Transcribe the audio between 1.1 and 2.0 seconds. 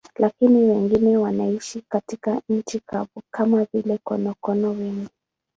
wanaishi